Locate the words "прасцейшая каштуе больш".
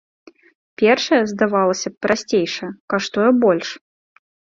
2.05-3.69